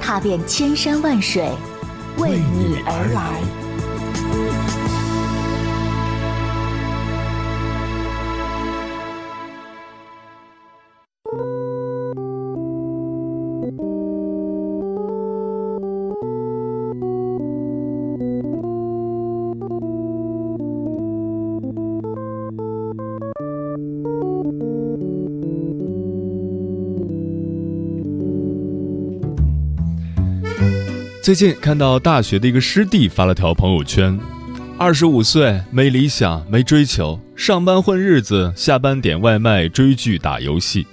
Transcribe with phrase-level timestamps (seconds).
[0.00, 1.50] 踏遍千山万水，
[2.16, 3.69] 为你而来。
[31.30, 34.18] 最近看到大学的一个师弟发了条朋友圈：
[34.76, 40.88] 二十五岁没理想没追求，上班混日子，下班点外卖追剧打游戏，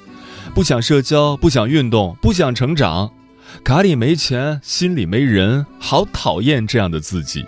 [0.54, 3.12] 不想社交，不想运动，不想成长，
[3.64, 7.44] 卡里没钱，心里没人，好讨厌这样的自己。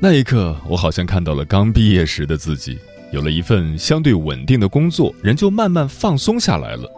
[0.00, 2.78] 那一刻，我好像看到了刚毕业时的自己，
[3.12, 6.90] 有了一份相对稳定的工作，人就慢慢放松下来了。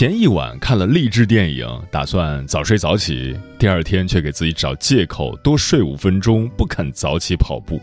[0.00, 7.78] 前一晚看了励志电影，打算早睡早起，第二天却给自己找借口多睡五分钟，不肯早起跑步。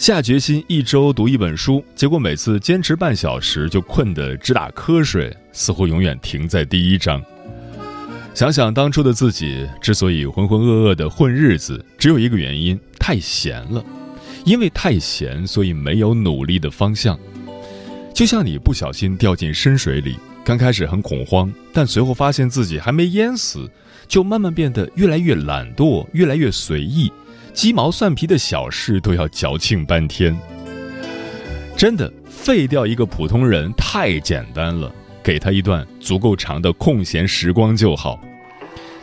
[0.00, 7.22] 下决心一周读一本书，结果每次坚持半小时就困得直打瞌睡，似乎永远停在第一章。
[8.34, 13.84] 想想当初的自己，之所以浑浑噩噩的混日子，只有一个原因：太闲了。
[14.44, 17.16] 因为太闲，所以没有努力的方向。
[18.12, 20.16] 就像你不小心掉进深水里。
[20.48, 23.70] 刚开始很恐慌，但随后发现自己还没淹死，
[24.06, 27.12] 就慢慢变得越来越懒惰，越来越随意，
[27.52, 30.34] 鸡毛蒜皮的小事都要矫情半天。
[31.76, 34.90] 真的，废掉一个普通人太简单了，
[35.22, 38.18] 给他一段足够长的空闲时光就好。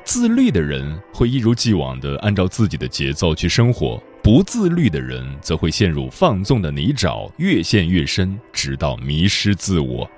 [0.03, 10.09] 自律的人会一如既往地按照自己的节奏去生活，不自律的人则会陷入放纵的泥沼，越陷越深，直到迷失自我。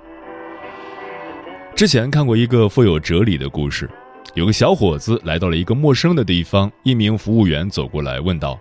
[1.78, 3.88] 之前看过一个富有哲理的故事，
[4.34, 8.58] 有个小伙子来到了一个陌生的地方，一名服务员走过来问道：“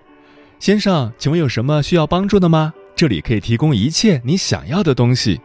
[0.62, 2.72] 先生，请问有什么需要帮助的吗？
[2.96, 5.42] 这里可以提供一切你想要的东西。”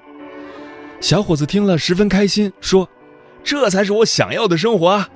[1.00, 2.86] 小伙子听了十分开心，说
[3.42, 5.08] ：“这才是我想要的生活啊！”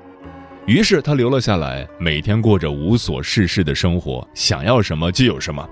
[0.64, 5.68] 于是他留了下来，每天过着无所事事的生活，想要什么就有什么。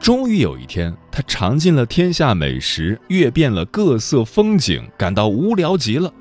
[0.00, 6.12] 终于有一天，他尝尽了天下美食，阅遍了各色风景，感到无聊极了。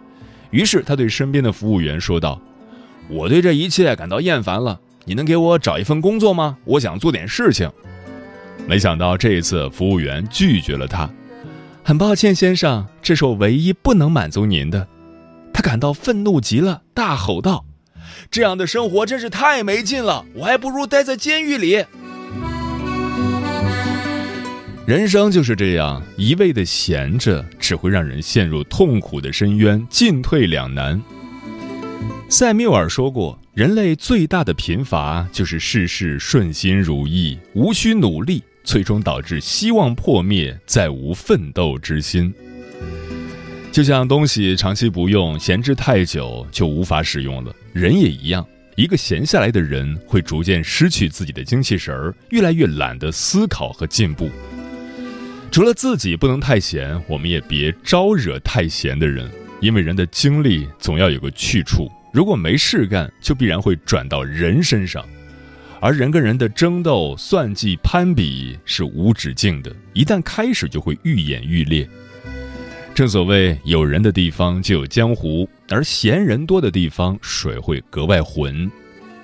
[0.49, 2.41] 于是他对身边的服务员说道
[3.09, 6.57] ：“我对这一切感到厌烦了，你能给我找一份工作吗？
[6.65, 7.69] 我想做点事情。”
[8.65, 11.07] 没想到这一次，服务员拒绝了他。
[11.83, 14.87] 很抱歉，先生，这是我唯一不能满足您的。
[15.53, 17.65] 他感到愤怒极了，大吼道
[18.31, 21.85] ：“这样的生活真是太没劲了，我还不如待在监狱里。”
[24.85, 31.01] 人生就是这样，一味的闲着，只会让人陷入痛苦的深渊，进退两难。
[32.29, 42.31] 塞缪尔说过：“人类最大的贫乏，就是事事顺心如意，无需努力，最终导致希望破灭，再无奋斗之心。”
[43.73, 48.45] 就像东西长期不用，闲置太久就无法使用了，人也一样。
[48.75, 54.29] 一个闲下来的人，会逐渐失去自己的精气神儿，越来越懒得思考和进步。
[55.55, 61.89] 除了自己不能太闲，我们也别招惹太闲的人，因为人的精力总要有个去处。
[62.11, 65.01] 如果没事干，就必然会转到人身上，
[65.79, 71.87] 而人跟人的争斗、算计、攀比是无止境的，一旦开始就会愈演愈烈。
[72.93, 78.69] 正所谓，有人的地方就有江湖，而闲人多的地方，水会格外浑。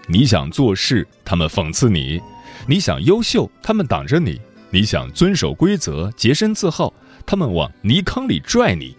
[0.07, 2.21] 你想做事，他们讽刺你；
[2.65, 4.39] 你想优秀，他们挡着你。
[4.73, 6.93] 你想遵守规则、洁身自好，
[7.25, 8.95] 他们往泥坑里拽你，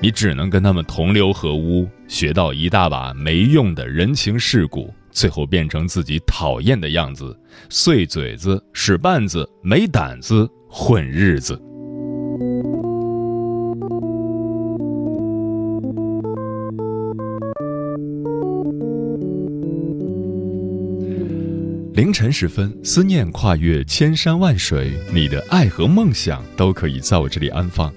[0.00, 7.38] 你只能跟他们同流合污，学到一大把没用的人情世故，最后变成自己讨厌的样子，
[7.68, 11.60] 碎嘴子、使绊子、没胆子混日子。
[21.96, 27.90] 凌晨时分，思念跨越千山万水，你的爱和梦想都可以在我这里安放。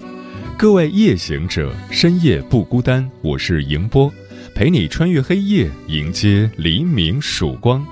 [0.56, 3.06] 各位夜行者，深夜不孤单。
[3.20, 4.10] 我是迎波，
[4.54, 7.86] 陪你穿越黑夜，迎接黎明曙光。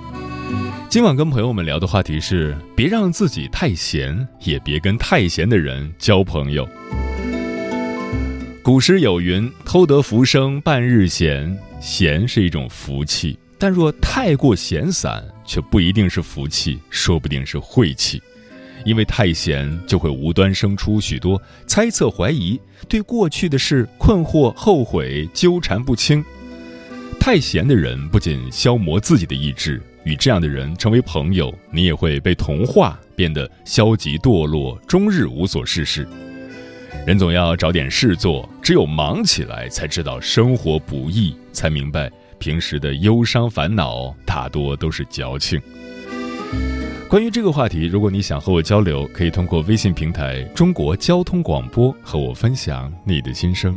[0.88, 6.66] 今晚跟朋友们聊的话题是：别让自己太闲，也别跟太闲的人交朋友。
[8.62, 18.22] 古诗有云：“偷得浮生半日闲。”闲是一种福气，但若太过闲散，却不一定是福气，说不定是晦气。
[18.84, 26.24] 因为太闲，就会无端生出许多猜测、怀疑，对过去的事困惑、后悔、纠缠不清。
[27.18, 36.06] 太闲的人不仅消磨自己的意志，与这样的人成为朋友，你也会被同化，变得消极堕落，终日无所事事。
[37.04, 45.60] 人总要找点事做，只有忙起来，才知道生活不易，才明白平时的忧伤烦恼大多都是矫情。
[47.08, 53.76] 关于这个话题，如果你想和我交流，可以通过微信平台“中国交通广播”和我分享你的心声。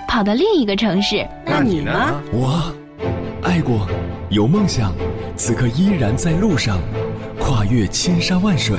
[0.11, 1.25] 跑到另一个城市。
[1.45, 2.21] 那你呢？
[2.33, 2.75] 我。
[3.41, 3.87] 爱过，
[4.29, 4.93] 有梦想，
[5.37, 6.81] 此刻依然在路上，
[7.39, 8.77] 跨越千山万水，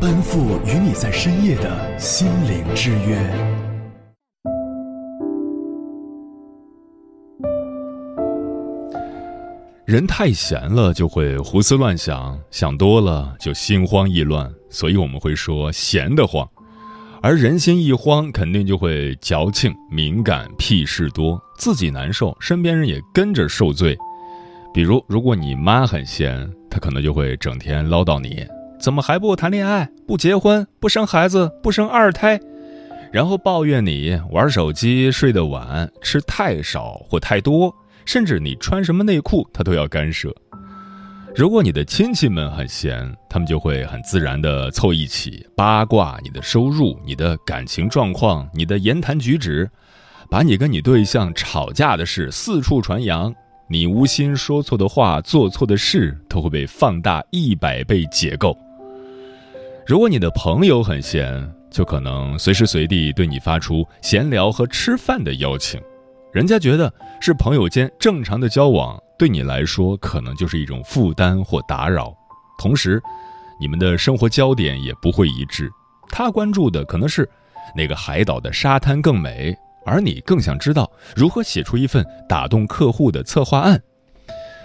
[0.00, 3.16] 奔赴与你在深夜的心灵之约。
[9.84, 16.44] 人太闲了就会胡思乱想，想多了就心慌意乱，所以我们会说闲得慌。
[17.24, 23.96] 而人心一慌，肯定就会矫情、敏感、屁事多，自己难受，身边人也跟着受罪。
[24.74, 28.44] 比如，如果你妈很闲，她可能就会整天唠叨你，
[28.80, 32.40] 怎么还不谈恋爱、不结婚、不生孩子、不生二胎，
[33.12, 37.72] 然后抱怨你玩手机、睡得晚、吃太少或太多，
[38.04, 40.34] 甚至你穿什么内裤，她都要干涉。
[41.34, 49.68] 如果你的亲戚们很闲，他们就会很自然地凑一起八卦你的收入、你的感情状况、你的言谈举止，
[50.30, 53.34] 把你跟你对象吵架的事四处传扬。
[53.66, 58.54] 你无心说错的话、做错的事，都会被放大一百倍解构。
[59.86, 65.80] 如果你的朋友很闲，就可能随时随地对你发出闲聊和吃饭的邀请，
[66.32, 68.98] 人家觉得是朋友间正常的交往。
[69.18, 72.12] 对你来说，可能就是一种负担或打扰。
[72.58, 73.00] 同时，
[73.60, 75.70] 你们的生活焦点也不会一致。
[76.08, 77.28] 他关注的可能是
[77.76, 83.80] 那个海岛的沙滩更美，而你更想知道如何写出一份打动客户的策划案。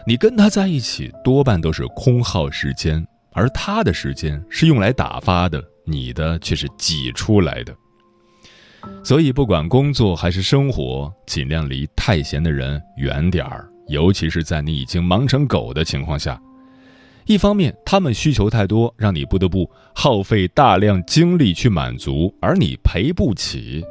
[0.06, 7.76] 你跟他在一起，多半都是空耗时间，而他的时间是用来打发的，你的却是挤出来的。
[9.04, 13.70] 所以，不管工作还是生活，尽量离太闲的人远点儿。
[13.88, 16.38] 尤其是在你已经忙成狗的情况下，
[17.26, 23.82] 一方面他们需求太多，让你不得不耗费大量精力去满足，而你赔不起；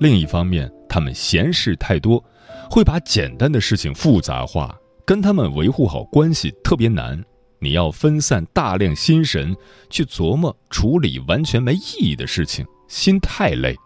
[0.00, 2.22] 另一方面，他们闲事太多，
[2.68, 4.76] 会把简单的事情复杂化，
[5.06, 7.22] 跟他们维护好关系特别难。
[7.60, 9.56] 你要分散大量心神
[9.88, 13.76] 去琢磨处理完全没意义的事情，心太累。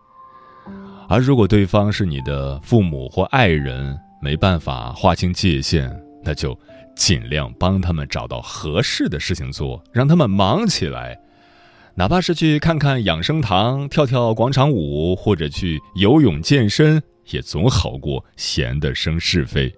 [1.08, 5.90] 而如果对方是你的父母或爱人，没办法划清界限，
[6.22, 6.56] 那就
[6.94, 11.18] 尽量帮他们找到合适的事情做，让他们忙起来。
[11.94, 19.74] 哪怕是去看看养生堂、跳跳广场舞，或者去游泳健身，也总好过闲的生是非。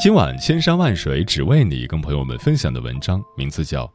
[0.00, 3.86] 今晚千山万水只为你，跟朋友们分享的文章名字叫《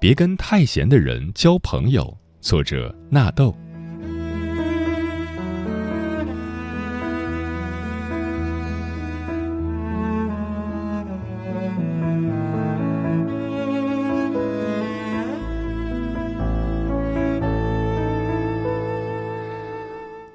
[0.00, 2.04] 别跟太闲的人交朋友》，
[2.40, 3.52] 作者纳豆。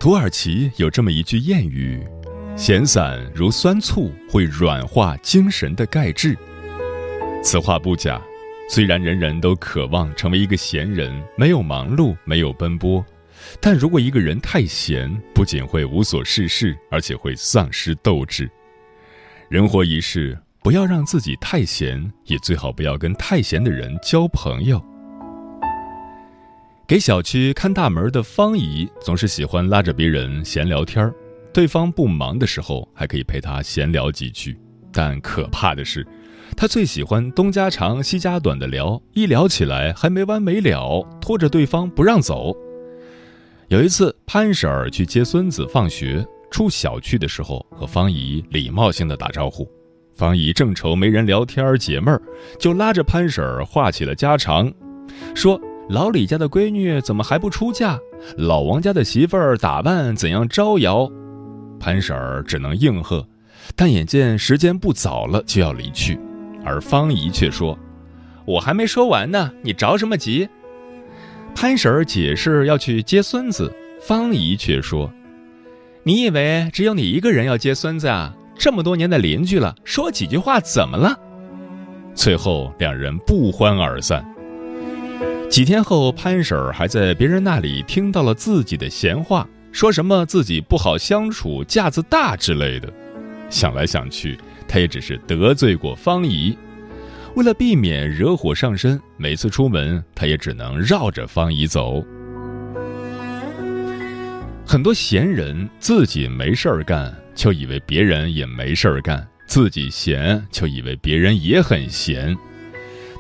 [0.08, 2.02] 土耳其有这么一句谚语
[2.56, 6.34] ：“闲散如酸醋，会软化精神的钙质。”
[7.44, 8.22] 此话不假。
[8.70, 13.06] 虽然人人都渴望成为一个闲人，没有忙碌，没有奔波，
[13.60, 18.50] 但如果一个人太闲，不仅会无所事事，而且会丧失斗志。
[19.50, 24.82] 人活一世，不要让自己太闲，也最好不要跟太闲的人交朋友。
[26.88, 31.14] 给小区看大门的方姨总是喜欢拉着别人闲聊天儿，
[31.54, 34.58] 对方不忙的时候还可以陪她闲聊几句。
[34.94, 36.08] 但可怕的是，
[36.56, 42.56] 她最喜欢东家长西家短的聊，一聊起来还没完没了，拖着对方不让走。
[43.68, 49.70] 有一次，潘婶儿去接孙子放学，出小区的时候和方姨礼貌性的打招呼。
[50.16, 52.22] 方姨正愁没人聊天解闷儿，
[52.58, 54.74] 就拉着潘婶儿话起了家常，
[55.36, 55.60] 说。
[55.90, 57.98] 老李家的闺女怎么还不出嫁？
[58.36, 61.10] 老王家的媳妇儿打扮怎样招摇？
[61.80, 63.26] 潘婶儿只能应和，
[63.76, 66.20] 但眼见时间不早了，就要离去，
[66.66, 67.78] 而方姨却说
[68.46, 70.50] ：“我还没说完呢，你着什么急？”
[71.56, 75.10] 潘婶儿解释要去接孙子，方姨却说
[76.04, 78.36] ：“你以为只有你一个人要接孙子啊？
[78.58, 81.18] 这么多年的邻居了，说几句话怎么了？”
[82.14, 84.26] 最后两人不欢而散。
[85.50, 92.92] 几天后，潘婶儿还在别人那里听到了自己的闲话，说什么自己不好相处、架子大之类的。
[93.50, 94.38] 想来想去，
[94.68, 96.56] 她也只是得罪过方姨。
[97.36, 102.04] 为了避免惹火上身，每次出门他也只能绕着方姨走。
[104.66, 112.36] 很多闲人自己没事儿干，就以为别人也没事儿干；自己闲，就以为别人也很闲。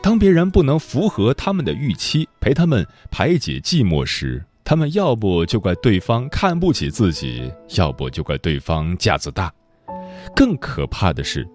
[0.07, 9.53] 当别人不能符合他们的预期，陪他们排解寂寞时，他们要不就怪对方看不起自己，要不就怪对方架子大。
[10.33, 11.45] 更可怕的是，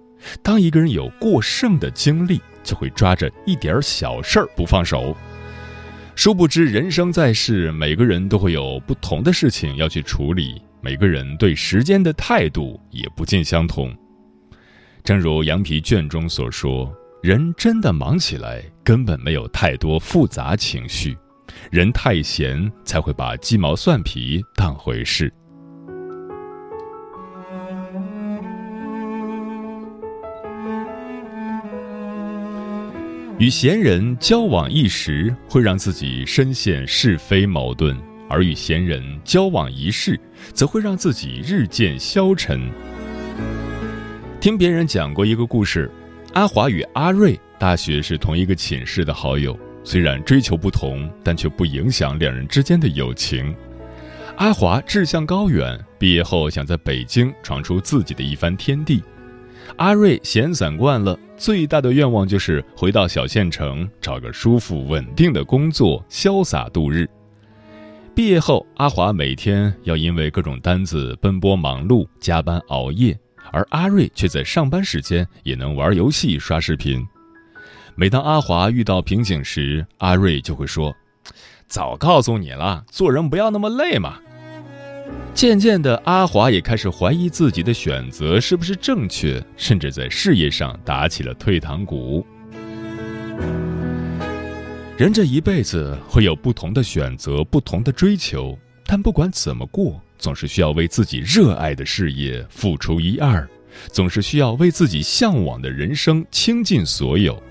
[0.42, 5.16] 当一个人有过剩的精力，就会抓着一点小事儿不放手。
[6.14, 13.90] 殊不知，人生在世，每个人都会有不同的事情要去处理，每个人对时间的态度也不尽相同。
[15.02, 16.94] 正如羊皮卷中所说。
[17.22, 21.14] 人真的忙起来，根本没有太多复杂情绪；
[21.70, 25.32] 人太闲，才会把鸡毛蒜皮当回事。
[33.38, 37.96] 与闲人交往一时，会让自己深陷是非矛盾；
[38.28, 40.18] 而与闲人交往一世，
[40.52, 42.68] 则会让自己日渐消沉。
[44.40, 45.88] 听别人讲过一个故事。
[46.34, 53.54] 阿华与阿瑞大学是同一个寝室的好友，虽然追求不同，但却不影响两人之间的友情。
[54.38, 59.02] 阿华志向高远，毕业后想在北京闯出自己的一番天地。
[59.76, 67.06] 阿瑞闲散惯了，最大的愿望就是回到小县城，找个舒服稳定的工作，潇洒度日。
[68.14, 73.18] 毕业后，阿华每天要因为各种单子奔波忙碌，加班熬夜。
[73.52, 77.06] 而阿瑞却在上班时间也能玩游戏、刷视频。
[77.94, 80.94] 每当阿华遇到瓶颈时，阿瑞就会说
[81.68, 84.18] ：“早告诉你了，做人不要那么累嘛。”
[85.34, 92.26] 渐渐的，阿华也开始怀疑自己的选择是不是正确，甚至在事业上打起了退堂鼓。
[94.96, 98.56] 人这一辈子会有不同的选择、不同的追求，
[98.86, 100.00] 但不管怎么过。
[100.22, 103.46] 总是需要为自己热爱的事业付出一二，
[103.90, 107.42] 总是需要为自己向往的人生倾尽所有，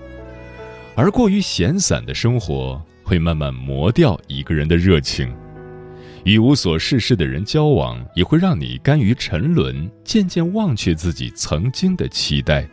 [0.94, 5.30] 而过于闲散的生活会慢慢磨掉一个人的热情。
[6.24, 12.66] 与无所事事的人交往，也会让你甘于沉沦，渐渐忘却自己曾经的期待。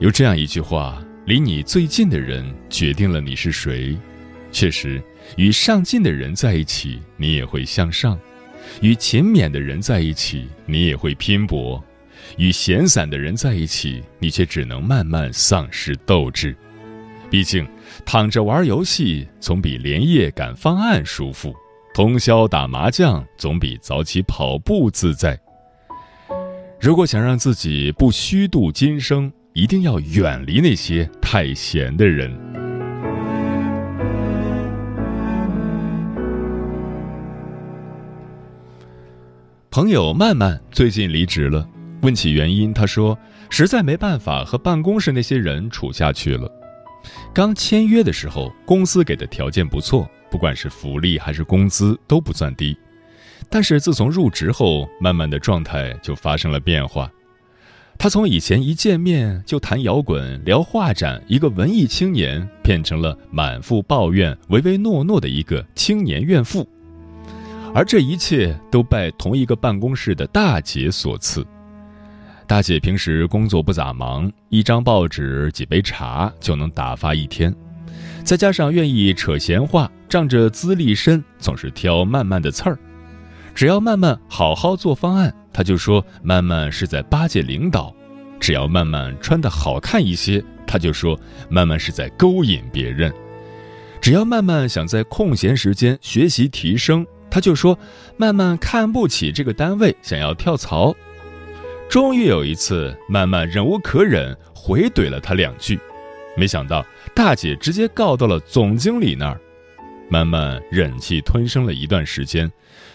[0.00, 3.96] 有这样一句话：离你最近的人，决定了你是谁。
[4.50, 5.00] 确实。
[5.36, 8.18] 与上进的人在一起，你也会向上；
[8.80, 11.82] 与勤勉的人在一起，你也会拼搏；
[12.36, 16.56] 与闲散的人在一起，你却只能慢慢丧失斗志。
[17.30, 17.66] 毕竟，
[18.04, 21.52] 躺着玩游戏总比连夜赶方案舒服；
[21.94, 25.38] 通宵打麻将总比早起跑步自在。
[26.80, 32.32] 如果想让自己不虚度今生，一定要远离那些太闲的人。
[39.72, 41.64] 朋友曼曼最近离职了，
[42.02, 43.16] 问起原因，他说
[43.50, 46.50] 实在没办法和办公室那些人处下去了。
[47.32, 52.76] 刚签约的时候，公司给的条件不错，不管是福利还是工资都不算低。
[53.48, 57.08] 但是自从入职后，曼曼的状态就发生了变化。
[57.96, 66.68] 他从以前一见面就谈摇滚、聊画展，一个文艺青年，变成了满腹抱怨、唯唯诺诺的一个青年怨妇。
[67.72, 71.46] 而这一切都拜同一个办公室的大姐所赐。
[72.46, 77.54] 大姐平时工作不咋忙，一张报纸、几杯茶就能打发一天。
[78.24, 82.76] 再加上愿意扯闲话，仗着资历深，总是挑曼曼的刺儿。
[83.54, 87.94] 只要曼曼好好做方案，他就说曼曼是在巴结领导；
[88.40, 93.12] 只要曼曼穿的好看一些，他就说曼曼是在勾引别人；
[94.00, 97.78] 只要曼曼想在空闲时间学习提升，他就说
[98.16, 100.94] 曼曼看不起这个单位，想要跳槽。
[101.88, 105.78] 终于有一次，曼曼忍无可忍，回怼了他两句，
[106.36, 106.84] 没想到
[107.14, 109.40] 大姐直接告到了总经理那儿。
[110.08, 112.50] 曼曼忍气吞声了一段时间，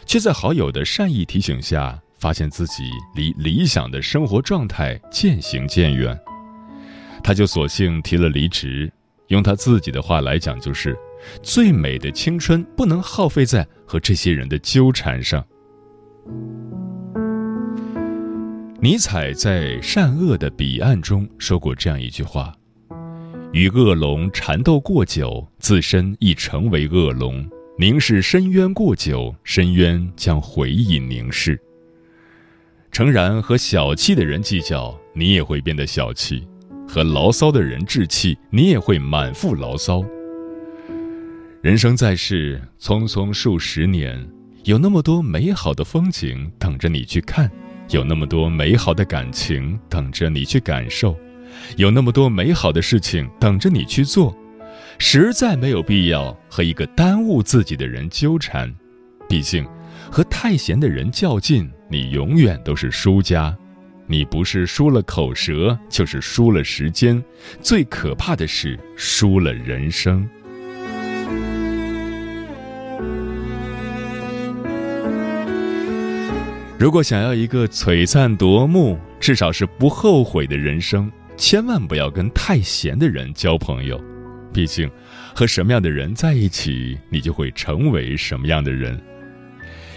[0.06, 6.18] 却在好友的善意提醒下，发现自己离理想的生活状态渐行渐远。
[7.24, 8.92] 他就索性提了离职。
[9.30, 10.96] 用他自己的话来讲，就是
[11.42, 15.46] 最美的青春不能耗费在和这些人的纠缠上。
[18.82, 22.54] 尼采在《善恶的彼岸》中说过这样一句话
[23.52, 27.44] ：“与恶龙缠斗过久，自身亦成为恶龙；
[27.80, 31.60] 凝视深渊过久，深渊将回忆凝视。”
[32.92, 36.48] 诚然，和小气的人计较，你也会变得小气；
[36.88, 40.06] 和牢骚的人置气，你也会满腹牢骚。
[41.66, 44.24] 人生在世，匆匆数十年，
[44.66, 47.50] 有那么多美好的风景等着你去看。
[47.90, 51.18] 有那么多美好的感情等着你去感受，
[51.76, 54.38] 有那么多美好的事情等着你去做，
[55.00, 58.72] 实在没有必要和一个耽误自己的人纠缠。
[59.28, 59.66] 毕竟，
[60.12, 63.58] 和太闲的人较劲，你永远都是输家。
[64.06, 67.24] 你不是输了口舌，就是输了时间，
[67.60, 70.30] 最可怕的是输了人生。
[76.78, 84.00] 如果想要一个璀璨夺目，至少是不后悔的人生，千万不要跟太闲的人交朋友。
[84.52, 84.92] 毕竟，
[85.34, 89.02] 和什么样的人在一起，你就会成为什么样的人。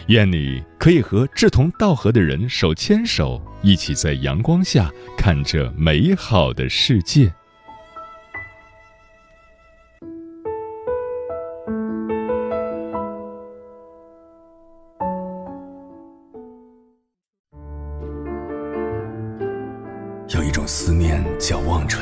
[0.06, 7.32] 愿你可以和志同道合的人手牵手，一起在阳光下看着美好的世界。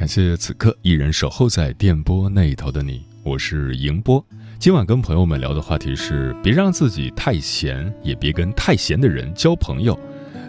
[0.00, 4.24] 感谢此刻依然守候在电波那一头的你，我是迎波。
[4.58, 10.00] 今晚跟朋友们聊的话题是：别让自己太闲，也别跟太闲的人交朋友。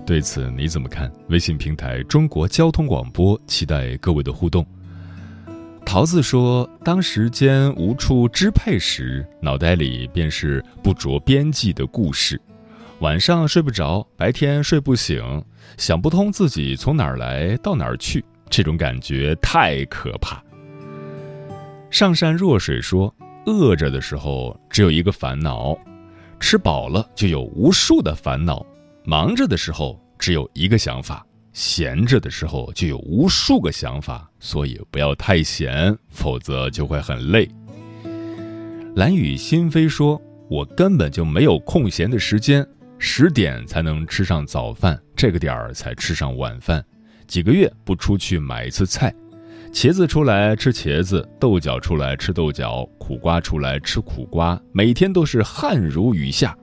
[0.05, 1.11] 对此你怎么看？
[1.27, 4.65] 微信平台中国交通广播，期待各位的互动。
[5.85, 12.39] 桃子说：“当时间无处支配时，脑袋里便是不着边际的故事。
[12.99, 15.43] 晚上睡不着，白天睡不醒，
[15.75, 20.43] 想不通自己从哪儿来到哪儿去。”这种感觉太可怕。
[21.89, 23.13] 上善若水说
[23.47, 25.75] ：“饿着的时候只有一个烦恼，
[26.39, 28.63] 吃饱了就有无数的烦恼；
[29.03, 34.29] 忙着的时候只有一个想法，闲着的时候就有无数个想法。
[34.39, 37.49] 所以不要太闲，否则就会很累。”
[38.95, 42.67] 蓝雨心扉说：“我根本就没有空闲的时间，
[42.99, 46.83] 十点才能吃上早饭，这个点儿才吃上晚饭。”
[47.31, 49.09] 几个月不出去买一次菜，
[49.71, 56.53] 茄子出来吃茄子，豆角出来吃豆角，苦瓜出来吃苦瓜，每天都是汗如雨下。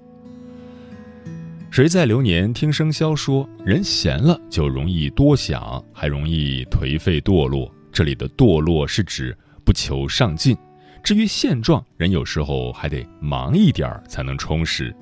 [1.70, 7.72] 谁在流年听生肖说，人闲了就容易多想，还容易颓废堕落。
[7.90, 10.54] 这里的堕落是指不求上进。
[11.02, 14.94] 至于现状，人有时候还得忙一点儿才能充实。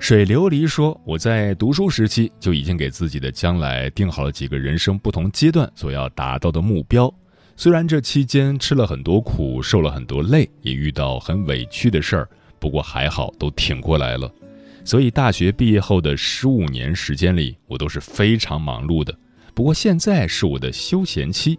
[0.00, 7.12] 水琉璃说：“我在读书时期就已经给自己的将来定好了几个人生不同阶段所要达到的目标。
[7.54, 14.28] 虽然这期间吃了很多苦，受了很多累，也遇到很委屈的事儿，不过还好都挺过来了。
[14.86, 19.14] 所以大学毕业后的十五年时间里，我都是非常忙碌的。
[19.54, 21.58] 不过现在是我的休闲期，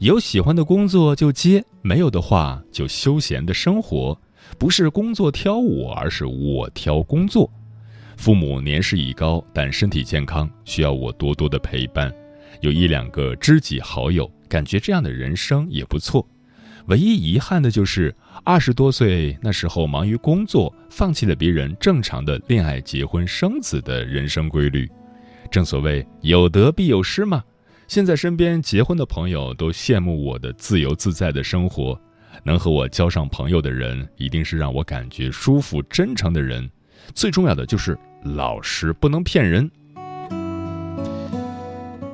[0.00, 4.20] 有喜欢的工作就接，没有的话就休闲的生活。
[4.58, 7.48] 不是工作挑我，而是我挑工作。”
[8.16, 12.12] 父母年事已高，但身体健康，需要我多多的陪伴。
[12.60, 16.26] 有一两个知己好友，感觉这样的人生也不错。
[16.86, 24.88] 唯一遗憾的就是二十多岁那时候忙于工作，放弃了别人正常的恋爱、结婚、生子的人生规律。
[25.50, 27.42] 正所谓有得必有失嘛。
[27.86, 32.00] 现在身边结婚的朋友都羡慕我的自由自在的生活，
[32.42, 36.68] 能和我交上朋友的人，一定是让我感觉舒服、真诚的人。
[37.14, 39.70] 最重要的就是老实，不能骗人。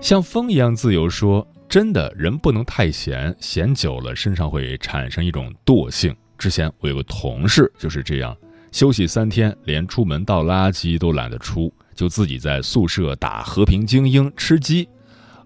[0.00, 1.46] 像风一样自由，说。
[1.68, 6.14] 真的人不能太闲，闲久了身上会产生一种惰性。
[6.36, 8.36] 之前我有个同事就是这样，
[8.70, 14.86] 休息三天，连出门倒垃圾都懒得出，就自己在宿舍打和平精英吃鸡，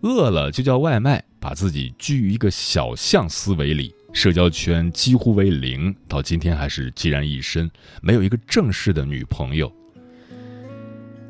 [0.01, 9.71] 饿了就叫外卖，把自己拘于一个小象思维里，社交圈几乎为零，到今天还是孑然一身，没有一个正式的女朋友。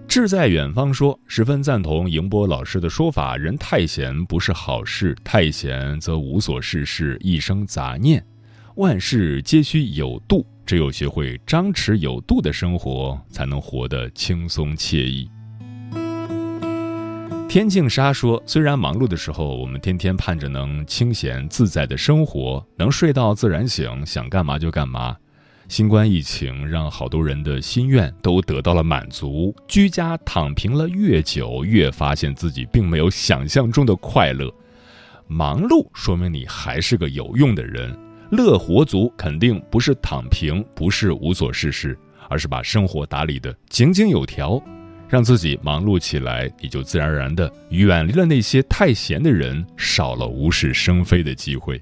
[0.07, 3.37] 志在远方说，十分赞同迎波老师的说法。
[3.37, 8.25] 人太闲不是好事，太闲则无所事事，一生杂念。
[8.77, 15.29] 万事皆需有度，只有学会张弛有度的生活，才能活得轻松惬意。
[17.57, 25.17] 天净沙说，虽然忙碌的时候，我们天天盼着能清闲自在的生活，能睡到自然醒，想干嘛就干嘛。
[25.67, 34.53] 新冠疫情让好多人的心愿都得到了满足，居家躺平了越久，越发现自己并没有想象中的快乐。
[35.27, 37.99] 忙碌说明你还是个有用的人，
[38.33, 44.63] 乐活族肯定不是躺平，不是无所事事，而是把生活打理的井井有条，
[45.09, 51.81] 让自己忙碌起来，你就自然而然的远离了那些太闲的人，少了无事生非的机会。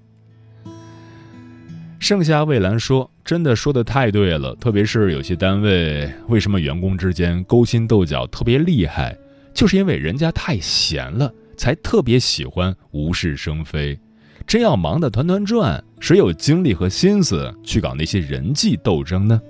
[1.99, 9.17] 盛夏蔚蓝说：“真的说的太对了，特别是有些单位，为什么员工之间勾心斗角特别厉害？
[9.55, 13.99] 就是因为人家太闲了，才特别喜欢无事生非。
[14.47, 19.41] 真要忙得团团转，谁有精力和心思去搞那些人际斗争呢？”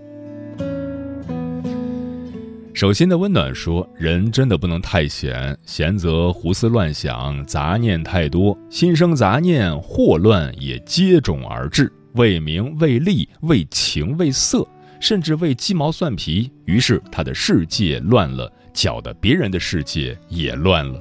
[2.75, 14.67] 手心的温暖说：“人真的不能太闲，闲则胡思乱想，杂念太多，心生杂念，祸乱也接踵而至。”为名为利为情为色，
[15.01, 21.01] 甚至为鸡毛蒜皮，于是他的世界乱了，搅得别人的世界也乱了。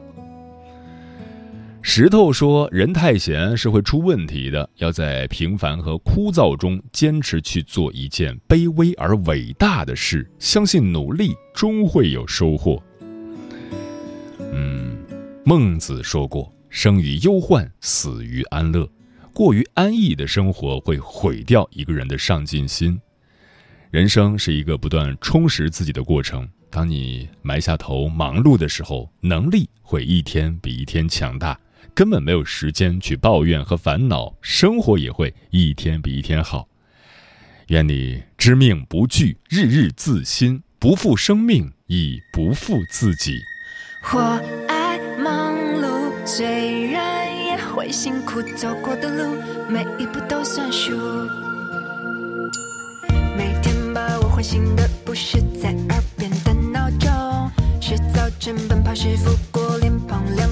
[1.86, 12.82] 石头说：“人太闲是会出问题的，要在平凡和枯燥中坚持去做一件卑微而伟大的事，相信努力终会有收获。”
[14.54, 14.98] 嗯，
[15.43, 18.89] 孟子说过：“生于忧患，死于安乐。”
[19.34, 23.00] 过于安逸的生活会毁掉一个人的上进心。
[23.91, 26.48] 人生是一个不断充实自己的过程。
[26.69, 31.60] 当你埋下头忙碌的时候，能力会一天比一天强大，
[31.96, 36.68] 根本没有时间去抱怨和烦恼，生活也会一天比一天好。
[37.68, 43.40] 愿你知命不惧，日日自新，不负生命，亦不负自己。
[44.14, 44.20] 我
[44.68, 47.54] 爱忙碌，虽然也。
[47.74, 49.36] 会辛苦走过的路，
[49.68, 50.92] 每一步都算数。
[53.36, 57.10] 每天把我唤醒的不是在耳边的闹钟，
[57.82, 60.48] 是早晨奔跑时拂过脸庞亮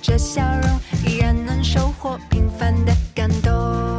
[0.00, 3.97] 这笑容，依然能收获平凡的感动。